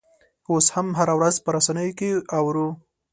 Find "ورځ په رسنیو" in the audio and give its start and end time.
1.19-1.97